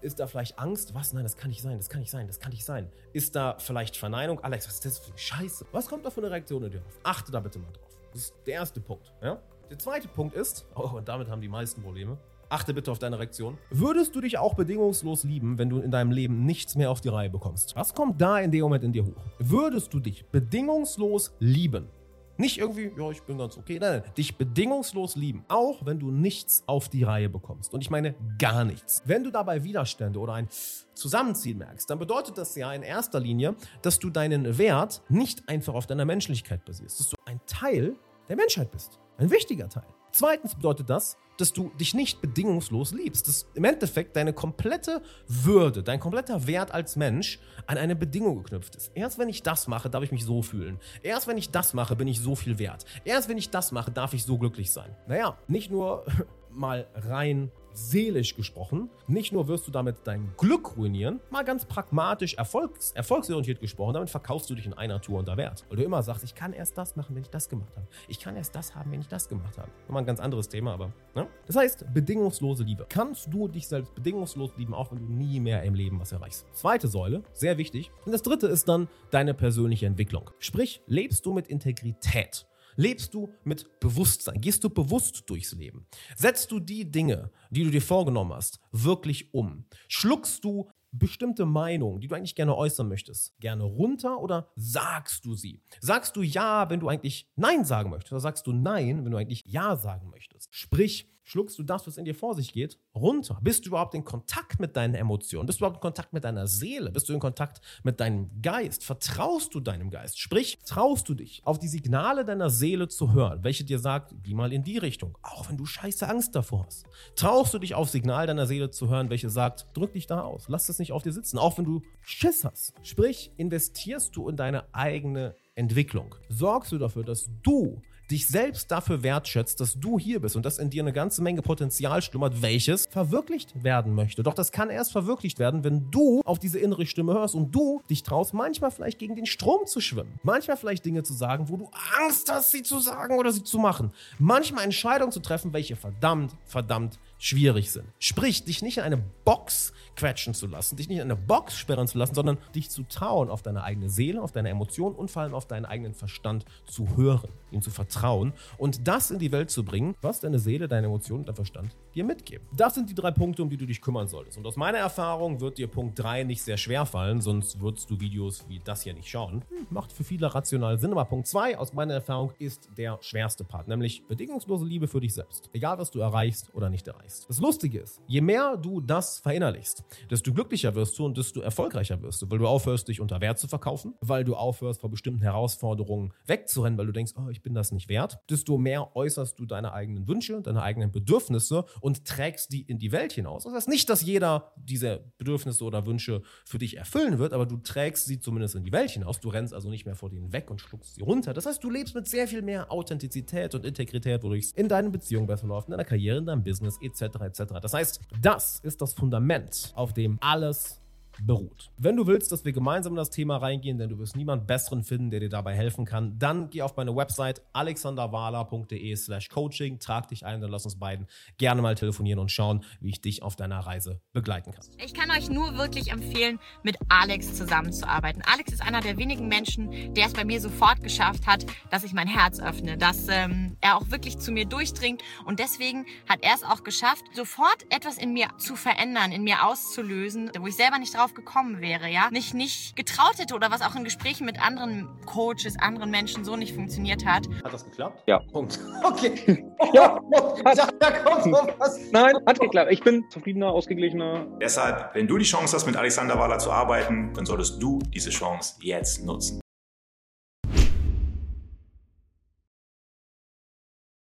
Ist 0.00 0.18
da 0.18 0.26
vielleicht 0.26 0.58
Angst? 0.58 0.94
Was? 0.94 1.12
Nein, 1.12 1.22
das 1.22 1.36
kann 1.36 1.50
nicht 1.50 1.62
sein, 1.62 1.76
das 1.76 1.88
kann 1.88 2.00
nicht 2.00 2.10
sein, 2.10 2.26
das 2.26 2.40
kann 2.40 2.50
nicht 2.50 2.64
sein. 2.64 2.90
Ist 3.12 3.36
da 3.36 3.56
vielleicht 3.58 3.96
Verneinung? 3.96 4.42
Alex, 4.42 4.66
was 4.66 4.74
ist 4.74 4.84
das 4.84 4.98
für 4.98 5.10
eine 5.10 5.18
Scheiße? 5.18 5.66
Was 5.70 5.86
kommt 5.86 6.04
da 6.04 6.10
für 6.10 6.20
eine 6.20 6.30
Reaktion 6.30 6.64
in 6.64 6.72
dir 6.72 6.78
auf? 6.78 6.98
Achte 7.04 7.30
da 7.30 7.40
bitte 7.40 7.58
mal 7.58 7.70
drauf. 7.72 7.96
Das 8.12 8.22
ist 8.22 8.34
der 8.46 8.54
erste 8.54 8.80
Punkt. 8.80 9.12
Ja? 9.22 9.40
Der 9.70 9.78
zweite 9.78 10.08
Punkt 10.08 10.34
ist, 10.34 10.66
oh, 10.74 10.96
und 10.96 11.08
damit 11.08 11.28
haben 11.28 11.40
die 11.40 11.48
meisten 11.48 11.82
Probleme, 11.82 12.18
Achte 12.52 12.74
bitte 12.74 12.92
auf 12.92 12.98
deine 12.98 13.18
Reaktion. 13.18 13.56
Würdest 13.70 14.14
du 14.14 14.20
dich 14.20 14.36
auch 14.36 14.52
bedingungslos 14.52 15.24
lieben, 15.24 15.56
wenn 15.56 15.70
du 15.70 15.78
in 15.78 15.90
deinem 15.90 16.10
Leben 16.10 16.44
nichts 16.44 16.76
mehr 16.76 16.90
auf 16.90 17.00
die 17.00 17.08
Reihe 17.08 17.30
bekommst? 17.30 17.74
Was 17.76 17.94
kommt 17.94 18.20
da 18.20 18.40
in 18.40 18.50
dem 18.50 18.60
Moment 18.60 18.84
in 18.84 18.92
dir 18.92 19.06
hoch? 19.06 19.22
Würdest 19.38 19.94
du 19.94 20.00
dich 20.00 20.26
bedingungslos 20.26 21.32
lieben? 21.38 21.88
Nicht 22.36 22.58
irgendwie, 22.58 22.92
ja, 22.94 23.10
ich 23.10 23.22
bin 23.22 23.38
ganz 23.38 23.56
okay. 23.56 23.78
Nein, 23.80 24.02
nein, 24.02 24.14
dich 24.18 24.36
bedingungslos 24.36 25.16
lieben. 25.16 25.46
Auch 25.48 25.86
wenn 25.86 25.98
du 25.98 26.10
nichts 26.10 26.62
auf 26.66 26.90
die 26.90 27.04
Reihe 27.04 27.30
bekommst. 27.30 27.72
Und 27.72 27.80
ich 27.80 27.88
meine 27.88 28.14
gar 28.38 28.64
nichts. 28.64 29.02
Wenn 29.06 29.24
du 29.24 29.30
dabei 29.30 29.64
Widerstände 29.64 30.18
oder 30.18 30.34
ein 30.34 30.48
Zusammenziehen 30.92 31.56
merkst, 31.56 31.88
dann 31.88 31.98
bedeutet 31.98 32.36
das 32.36 32.54
ja 32.54 32.70
in 32.74 32.82
erster 32.82 33.18
Linie, 33.18 33.54
dass 33.80 33.98
du 33.98 34.10
deinen 34.10 34.58
Wert 34.58 35.00
nicht 35.08 35.48
einfach 35.48 35.72
auf 35.72 35.86
deiner 35.86 36.04
Menschlichkeit 36.04 36.66
basierst. 36.66 37.00
Dass 37.00 37.08
du 37.08 37.16
ein 37.24 37.40
Teil 37.46 37.96
der 38.28 38.36
Menschheit 38.36 38.70
bist. 38.70 39.00
Ein 39.16 39.30
wichtiger 39.30 39.70
Teil. 39.70 39.86
Zweitens 40.12 40.54
bedeutet 40.54 40.90
das, 40.90 41.16
dass 41.38 41.52
du 41.52 41.70
dich 41.80 41.94
nicht 41.94 42.20
bedingungslos 42.20 42.92
liebst. 42.92 43.26
Dass 43.26 43.46
im 43.54 43.64
Endeffekt 43.64 44.14
deine 44.16 44.32
komplette 44.32 45.02
Würde, 45.26 45.82
dein 45.82 46.00
kompletter 46.00 46.46
Wert 46.46 46.72
als 46.72 46.96
Mensch 46.96 47.40
an 47.66 47.78
eine 47.78 47.96
Bedingung 47.96 48.42
geknüpft 48.42 48.76
ist. 48.76 48.92
Erst 48.94 49.18
wenn 49.18 49.28
ich 49.28 49.42
das 49.42 49.66
mache, 49.68 49.90
darf 49.90 50.02
ich 50.02 50.12
mich 50.12 50.24
so 50.24 50.42
fühlen. 50.42 50.78
Erst 51.02 51.26
wenn 51.26 51.38
ich 51.38 51.50
das 51.50 51.74
mache, 51.74 51.96
bin 51.96 52.08
ich 52.08 52.20
so 52.20 52.36
viel 52.36 52.58
wert. 52.58 52.84
Erst 53.04 53.28
wenn 53.28 53.38
ich 53.38 53.50
das 53.50 53.72
mache, 53.72 53.90
darf 53.90 54.12
ich 54.14 54.24
so 54.24 54.38
glücklich 54.38 54.70
sein. 54.70 54.94
Naja, 55.06 55.36
nicht 55.48 55.70
nur 55.70 56.04
mal 56.50 56.86
rein 56.94 57.50
seelisch 57.74 58.36
gesprochen. 58.36 58.90
Nicht 59.06 59.32
nur 59.32 59.48
wirst 59.48 59.66
du 59.66 59.70
damit 59.70 59.96
dein 60.04 60.32
Glück 60.36 60.76
ruinieren, 60.76 61.20
mal 61.30 61.44
ganz 61.44 61.64
pragmatisch, 61.64 62.34
erfolgs 62.34 62.92
erfolgsorientiert 62.92 63.60
gesprochen, 63.60 63.94
damit 63.94 64.10
verkaufst 64.10 64.48
du 64.50 64.54
dich 64.54 64.66
in 64.66 64.74
einer 64.74 65.00
Tour 65.00 65.18
unter 65.18 65.36
Wert. 65.36 65.64
Weil 65.68 65.78
du 65.78 65.84
immer 65.84 66.02
sagst, 66.02 66.24
ich 66.24 66.34
kann 66.34 66.52
erst 66.52 66.76
das 66.78 66.96
machen, 66.96 67.14
wenn 67.14 67.22
ich 67.22 67.30
das 67.30 67.48
gemacht 67.48 67.76
habe. 67.76 67.86
Ich 68.08 68.20
kann 68.20 68.36
erst 68.36 68.54
das 68.54 68.74
haben, 68.74 68.90
wenn 68.92 69.00
ich 69.00 69.08
das 69.08 69.28
gemacht 69.28 69.58
habe. 69.58 69.70
Immer 69.88 70.00
ein 70.00 70.06
ganz 70.06 70.20
anderes 70.20 70.48
Thema, 70.48 70.74
aber. 70.74 70.92
Ne? 71.14 71.26
Das 71.46 71.56
heißt, 71.56 71.92
bedingungslose 71.92 72.64
Liebe. 72.64 72.86
Kannst 72.88 73.32
du 73.32 73.48
dich 73.48 73.68
selbst 73.68 73.94
bedingungslos 73.94 74.50
lieben, 74.56 74.74
auch 74.74 74.90
wenn 74.92 74.98
du 74.98 75.12
nie 75.12 75.40
mehr 75.40 75.62
im 75.62 75.74
Leben 75.74 76.00
was 76.00 76.12
erreichst. 76.12 76.46
Zweite 76.54 76.88
Säule, 76.88 77.22
sehr 77.32 77.58
wichtig. 77.58 77.90
Und 78.04 78.12
das 78.12 78.22
dritte 78.22 78.46
ist 78.46 78.68
dann 78.68 78.88
deine 79.10 79.34
persönliche 79.34 79.86
Entwicklung. 79.86 80.30
Sprich, 80.38 80.82
lebst 80.86 81.26
du 81.26 81.32
mit 81.32 81.48
Integrität. 81.48 82.46
Lebst 82.76 83.14
du 83.14 83.30
mit 83.44 83.80
Bewusstsein? 83.80 84.40
Gehst 84.40 84.64
du 84.64 84.70
bewusst 84.70 85.24
durchs 85.28 85.52
Leben? 85.52 85.86
Setzt 86.16 86.50
du 86.50 86.60
die 86.60 86.90
Dinge, 86.90 87.30
die 87.50 87.64
du 87.64 87.70
dir 87.70 87.82
vorgenommen 87.82 88.32
hast, 88.32 88.60
wirklich 88.70 89.32
um? 89.34 89.64
Schluckst 89.88 90.44
du 90.44 90.70
bestimmte 90.92 91.46
Meinungen, 91.46 92.00
die 92.00 92.08
du 92.08 92.14
eigentlich 92.14 92.34
gerne 92.34 92.54
äußern 92.54 92.86
möchtest, 92.86 93.38
gerne 93.40 93.64
runter 93.64 94.20
oder 94.20 94.48
sagst 94.56 95.24
du 95.24 95.34
sie? 95.34 95.60
Sagst 95.80 96.16
du 96.16 96.22
ja, 96.22 96.68
wenn 96.68 96.80
du 96.80 96.88
eigentlich 96.88 97.28
Nein 97.34 97.64
sagen 97.64 97.90
möchtest, 97.90 98.12
oder 98.12 98.20
sagst 98.20 98.46
du 98.46 98.52
Nein, 98.52 99.04
wenn 99.04 99.10
du 99.10 99.16
eigentlich 99.16 99.42
Ja 99.46 99.76
sagen 99.76 100.10
möchtest? 100.10 100.54
Sprich, 100.54 101.08
schluckst 101.24 101.58
du 101.58 101.62
das, 101.62 101.86
was 101.86 101.96
in 101.96 102.04
dir 102.04 102.14
vor 102.14 102.34
sich 102.34 102.52
geht, 102.52 102.78
runter? 102.94 103.38
Bist 103.42 103.64
du 103.64 103.70
überhaupt 103.70 103.94
in 103.94 104.04
Kontakt 104.04 104.60
mit 104.60 104.76
deinen 104.76 104.94
Emotionen? 104.94 105.46
Bist 105.46 105.60
du 105.60 105.64
überhaupt 105.64 105.78
in 105.78 105.82
Kontakt 105.82 106.12
mit 106.12 106.24
deiner 106.24 106.46
Seele? 106.46 106.90
Bist 106.90 107.08
du 107.08 107.12
in 107.12 107.20
Kontakt 107.20 107.60
mit 107.82 108.00
deinem 108.00 108.30
Geist? 108.42 108.84
Vertraust 108.84 109.54
du 109.54 109.60
deinem 109.60 109.90
Geist? 109.90 110.18
Sprich, 110.18 110.58
traust 110.66 111.08
du 111.08 111.14
dich, 111.14 111.42
auf 111.44 111.58
die 111.58 111.68
Signale 111.68 112.24
deiner 112.24 112.50
Seele 112.50 112.88
zu 112.88 113.12
hören, 113.12 113.44
welche 113.44 113.64
dir 113.64 113.78
sagt, 113.78 114.14
geh 114.22 114.34
mal 114.34 114.52
in 114.52 114.64
die 114.64 114.78
Richtung, 114.78 115.16
auch 115.22 115.48
wenn 115.48 115.56
du 115.56 115.66
scheiße 115.66 116.08
Angst 116.08 116.34
davor 116.34 116.66
hast. 116.66 116.86
Traust 117.16 117.54
du 117.54 117.58
dich 117.58 117.74
auf 117.74 117.88
Signal 117.90 118.26
deiner 118.26 118.46
Seele 118.46 118.70
zu 118.70 118.88
hören, 118.88 119.10
welche 119.10 119.30
sagt, 119.30 119.66
drück 119.74 119.92
dich 119.92 120.06
da 120.06 120.22
aus, 120.22 120.46
lass 120.48 120.66
das 120.66 120.78
nicht 120.78 120.92
auf 120.92 121.02
dir 121.02 121.12
sitzen, 121.12 121.38
auch 121.38 121.58
wenn 121.58 121.64
du 121.64 121.82
Schiss 122.00 122.44
hast. 122.44 122.74
Sprich, 122.82 123.32
investierst 123.36 124.16
du 124.16 124.28
in 124.28 124.36
deine 124.36 124.72
eigene 124.74 125.34
Entwicklung. 125.54 126.14
Sorgst 126.28 126.72
du 126.72 126.78
dafür, 126.78 127.04
dass 127.04 127.28
du 127.42 127.82
dich 128.10 128.26
selbst 128.26 128.70
dafür 128.70 129.02
wertschätzt, 129.02 129.60
dass 129.60 129.74
du 129.78 129.98
hier 129.98 130.20
bist 130.20 130.36
und 130.36 130.44
dass 130.44 130.58
in 130.58 130.70
dir 130.70 130.82
eine 130.82 130.92
ganze 130.92 131.22
Menge 131.22 131.40
Potenzial 131.40 132.02
schlummert, 132.02 132.42
welches 132.42 132.86
verwirklicht 132.86 133.62
werden 133.62 133.94
möchte. 133.94 134.22
Doch 134.22 134.34
das 134.34 134.52
kann 134.52 134.70
erst 134.70 134.92
verwirklicht 134.92 135.38
werden, 135.38 135.64
wenn 135.64 135.90
du 135.90 136.20
auf 136.24 136.38
diese 136.38 136.58
innere 136.58 136.84
Stimme 136.84 137.14
hörst 137.14 137.34
und 137.34 137.54
du 137.54 137.82
dich 137.88 138.02
traust, 138.02 138.34
manchmal 138.34 138.70
vielleicht 138.70 138.98
gegen 138.98 139.14
den 139.14 139.26
Strom 139.26 139.66
zu 139.66 139.80
schwimmen. 139.80 140.18
Manchmal 140.22 140.56
vielleicht 140.56 140.84
Dinge 140.84 141.02
zu 141.02 141.14
sagen, 141.14 141.48
wo 141.48 141.56
du 141.56 141.70
Angst 141.98 142.30
hast, 142.30 142.50
sie 142.50 142.62
zu 142.62 142.80
sagen 142.80 143.18
oder 143.18 143.32
sie 143.32 143.44
zu 143.44 143.58
machen. 143.58 143.92
Manchmal 144.18 144.64
Entscheidungen 144.64 145.12
zu 145.12 145.20
treffen, 145.20 145.52
welche 145.52 145.76
verdammt, 145.76 146.34
verdammt 146.44 146.98
schwierig 147.22 147.70
sind. 147.70 147.86
Sprich, 148.00 148.44
dich 148.44 148.62
nicht 148.62 148.78
in 148.78 148.82
eine 148.82 148.96
Box 148.96 149.72
quetschen 149.94 150.34
zu 150.34 150.48
lassen, 150.48 150.76
dich 150.76 150.88
nicht 150.88 150.98
in 150.98 151.04
eine 151.04 151.14
Box 151.14 151.56
sperren 151.56 151.86
zu 151.86 151.96
lassen, 151.96 152.14
sondern 152.14 152.36
dich 152.52 152.68
zu 152.68 152.82
trauen, 152.82 153.30
auf 153.30 153.42
deine 153.42 153.62
eigene 153.62 153.88
Seele, 153.88 154.20
auf 154.20 154.32
deine 154.32 154.48
Emotionen 154.48 154.96
und 154.96 155.08
vor 155.08 155.22
allem 155.22 155.32
auf 155.32 155.46
deinen 155.46 155.64
eigenen 155.64 155.94
Verstand 155.94 156.44
zu 156.66 156.96
hören, 156.96 157.30
ihm 157.52 157.62
zu 157.62 157.70
vertrauen 157.70 158.32
und 158.58 158.88
das 158.88 159.12
in 159.12 159.20
die 159.20 159.30
Welt 159.30 159.50
zu 159.50 159.64
bringen, 159.64 159.94
was 160.02 160.18
deine 160.18 160.40
Seele, 160.40 160.66
deine 160.66 160.88
Emotionen 160.88 161.20
und 161.20 161.28
dein 161.28 161.36
Verstand 161.36 161.76
dir 161.94 162.02
mitgeben. 162.02 162.44
Das 162.56 162.74
sind 162.74 162.90
die 162.90 162.94
drei 162.94 163.12
Punkte, 163.12 163.44
um 163.44 163.50
die 163.50 163.56
du 163.56 163.66
dich 163.66 163.80
kümmern 163.80 164.08
solltest. 164.08 164.38
Und 164.38 164.46
aus 164.46 164.56
meiner 164.56 164.78
Erfahrung 164.78 165.40
wird 165.40 165.58
dir 165.58 165.68
Punkt 165.68 165.96
3 166.00 166.24
nicht 166.24 166.42
sehr 166.42 166.56
schwer 166.56 166.86
fallen, 166.86 167.20
sonst 167.20 167.60
würdest 167.60 167.88
du 167.88 168.00
Videos 168.00 168.44
wie 168.48 168.60
das 168.64 168.82
hier 168.82 168.94
nicht 168.94 169.08
schauen. 169.08 169.44
Hm, 169.48 169.68
macht 169.70 169.92
für 169.92 170.02
viele 170.02 170.34
rational 170.34 170.76
Sinn, 170.80 170.90
aber 170.90 171.04
Punkt 171.04 171.28
2 171.28 171.56
aus 171.56 171.72
meiner 171.72 171.94
Erfahrung 171.94 172.32
ist 172.40 172.68
der 172.76 172.98
schwerste 173.00 173.44
Part, 173.44 173.68
nämlich 173.68 174.02
bedingungslose 174.08 174.64
Liebe 174.64 174.88
für 174.88 175.00
dich 175.00 175.14
selbst. 175.14 175.50
Egal, 175.52 175.78
was 175.78 175.92
du 175.92 176.00
erreichst 176.00 176.52
oder 176.52 176.68
nicht 176.68 176.88
erreichst 176.88 177.11
erreichst. 177.12 177.28
Das 177.28 177.40
Lustige 177.40 177.80
ist, 177.80 178.00
je 178.06 178.20
mehr 178.20 178.56
du 178.56 178.80
das 178.80 179.18
verinnerlichst, 179.20 179.84
desto 180.10 180.32
glücklicher 180.32 180.74
wirst 180.74 180.98
du 180.98 181.04
und 181.04 181.16
desto 181.16 181.40
erfolgreicher 181.40 182.00
wirst 182.02 182.22
du, 182.22 182.30
weil 182.30 182.38
du 182.38 182.46
aufhörst, 182.46 182.88
dich 182.88 183.00
unter 183.00 183.20
Wert 183.20 183.38
zu 183.38 183.48
verkaufen, 183.48 183.94
weil 184.00 184.24
du 184.24 184.34
aufhörst, 184.34 184.80
vor 184.80 184.90
bestimmten 184.90 185.22
Herausforderungen 185.22 186.12
wegzurennen, 186.26 186.78
weil 186.78 186.86
du 186.86 186.92
denkst, 186.92 187.12
oh, 187.16 187.28
ich 187.28 187.42
bin 187.42 187.54
das 187.54 187.72
nicht 187.72 187.88
wert, 187.88 188.18
desto 188.28 188.58
mehr 188.58 188.96
äußerst 188.96 189.38
du 189.38 189.46
deine 189.46 189.72
eigenen 189.72 190.08
Wünsche, 190.08 190.40
deine 190.40 190.62
eigenen 190.62 190.90
Bedürfnisse 190.90 191.64
und 191.80 192.04
trägst 192.04 192.52
die 192.52 192.62
in 192.62 192.78
die 192.78 192.92
Welt 192.92 193.12
hinaus. 193.12 193.44
Das 193.44 193.52
heißt 193.52 193.68
nicht, 193.68 193.88
dass 193.88 194.02
jeder 194.02 194.52
diese 194.56 195.12
Bedürfnisse 195.18 195.64
oder 195.64 195.86
Wünsche 195.86 196.22
für 196.44 196.58
dich 196.58 196.76
erfüllen 196.76 197.18
wird, 197.18 197.32
aber 197.32 197.46
du 197.46 197.58
trägst 197.58 198.06
sie 198.06 198.20
zumindest 198.20 198.54
in 198.54 198.64
die 198.64 198.72
Welt 198.72 198.90
hinaus. 198.90 199.20
Du 199.20 199.28
rennst 199.28 199.54
also 199.54 199.68
nicht 199.68 199.84
mehr 199.84 199.94
vor 199.94 200.10
denen 200.10 200.32
weg 200.32 200.50
und 200.50 200.60
schluckst 200.60 200.94
sie 200.94 201.02
runter. 201.02 201.34
Das 201.34 201.46
heißt, 201.46 201.62
du 201.62 201.70
lebst 201.70 201.94
mit 201.94 202.06
sehr 202.06 202.26
viel 202.26 202.42
mehr 202.42 202.70
Authentizität 202.70 203.54
und 203.54 203.64
Integrität, 203.64 204.22
wodurch 204.22 204.46
es 204.46 204.52
in 204.52 204.68
deinen 204.68 204.92
Beziehungen 204.92 205.26
besser 205.26 205.46
läuft, 205.46 205.68
in 205.68 205.72
deiner 205.72 205.84
Karriere, 205.84 206.18
in 206.18 206.26
deinem 206.26 206.42
Business 206.42 206.78
etc 206.80 207.01
etc. 207.02 207.54
Das 207.60 207.74
heißt, 207.74 208.00
das 208.20 208.60
ist 208.60 208.82
das 208.82 208.94
Fundament, 208.94 209.72
auf 209.74 209.92
dem 209.92 210.18
alles 210.20 210.81
beruht. 211.24 211.70
Wenn 211.76 211.96
du 211.96 212.06
willst, 212.06 212.32
dass 212.32 212.44
wir 212.44 212.52
gemeinsam 212.52 212.92
in 212.92 212.96
das 212.96 213.10
Thema 213.10 213.36
reingehen, 213.36 213.78
denn 213.78 213.90
du 213.90 213.98
wirst 213.98 214.16
niemand 214.16 214.46
besseren 214.46 214.84
finden, 214.84 215.10
der 215.10 215.20
dir 215.20 215.28
dabei 215.28 215.54
helfen 215.54 215.84
kann, 215.84 216.18
dann 216.18 216.50
geh 216.50 216.62
auf 216.62 216.76
meine 216.76 216.94
Website 216.94 217.42
alexanderwala.de 217.52 218.96
slash 218.96 219.28
coaching, 219.28 219.78
trag 219.78 220.08
dich 220.08 220.24
ein, 220.24 220.40
dann 220.40 220.50
lass 220.50 220.64
uns 220.64 220.78
beiden 220.78 221.06
gerne 221.38 221.62
mal 221.62 221.74
telefonieren 221.74 222.18
und 222.18 222.30
schauen, 222.30 222.64
wie 222.80 222.90
ich 222.90 223.00
dich 223.00 223.22
auf 223.22 223.36
deiner 223.36 223.60
Reise 223.60 224.00
begleiten 224.12 224.52
kann. 224.52 224.64
Ich 224.84 224.94
kann 224.94 225.10
euch 225.10 225.28
nur 225.28 225.56
wirklich 225.56 225.90
empfehlen, 225.90 226.38
mit 226.62 226.76
Alex 226.88 227.34
zusammenzuarbeiten. 227.34 228.22
Alex 228.32 228.52
ist 228.52 228.62
einer 228.62 228.80
der 228.80 228.96
wenigen 228.96 229.28
Menschen, 229.28 229.94
der 229.94 230.06
es 230.06 230.12
bei 230.12 230.24
mir 230.24 230.40
sofort 230.40 230.82
geschafft 230.82 231.26
hat, 231.26 231.46
dass 231.70 231.84
ich 231.84 231.92
mein 231.92 232.08
Herz 232.08 232.40
öffne, 232.40 232.76
dass 232.78 233.08
ähm, 233.08 233.56
er 233.60 233.76
auch 233.76 233.90
wirklich 233.90 234.18
zu 234.18 234.32
mir 234.32 234.46
durchdringt 234.46 235.02
und 235.24 235.38
deswegen 235.38 235.86
hat 236.08 236.20
er 236.22 236.34
es 236.34 236.42
auch 236.42 236.64
geschafft, 236.64 237.04
sofort 237.14 237.66
etwas 237.70 237.98
in 237.98 238.12
mir 238.12 238.28
zu 238.38 238.56
verändern, 238.56 239.12
in 239.12 239.24
mir 239.24 239.46
auszulösen, 239.46 240.30
wo 240.38 240.46
ich 240.46 240.56
selber 240.56 240.78
nicht 240.78 240.94
drauf 240.94 241.01
drauf 241.02 241.14
gekommen 241.14 241.60
wäre, 241.60 241.88
ja, 241.88 242.08
mich 242.12 242.32
nicht 242.32 242.76
getraut 242.76 243.18
hätte 243.18 243.34
oder 243.34 243.50
was 243.50 243.60
auch 243.60 243.74
in 243.74 243.82
Gesprächen 243.84 244.24
mit 244.24 244.40
anderen 244.40 244.88
Coaches, 245.04 245.58
anderen 245.58 245.90
Menschen 245.90 246.24
so 246.24 246.36
nicht 246.36 246.54
funktioniert 246.54 247.04
hat. 247.04 247.26
Hat 247.42 247.52
das 247.52 247.64
geklappt? 247.64 248.02
Ja. 248.06 248.20
Punkt. 248.32 248.58
Okay. 248.84 249.46
Ja, 249.72 249.98
ich 250.36 250.42
dachte, 250.42 250.76
da 250.80 250.90
kommt 250.90 251.26
noch 251.26 251.48
was. 251.58 251.78
Nein, 251.92 252.14
hat 252.26 252.40
geklappt. 252.40 252.72
Ich 252.72 252.82
bin 252.82 253.04
zufriedener, 253.10 253.50
ausgeglichener. 253.50 254.26
Deshalb, 254.40 254.94
wenn 254.94 255.06
du 255.06 255.16
die 255.18 255.24
Chance 255.24 255.56
hast, 255.56 255.66
mit 255.66 255.76
Alexander 255.76 256.18
Wahler 256.18 256.38
zu 256.38 256.50
arbeiten, 256.50 257.12
dann 257.14 257.24
solltest 257.24 257.62
du 257.62 257.78
diese 257.78 258.10
Chance 258.10 258.56
jetzt 258.60 259.04
nutzen. 259.04 259.41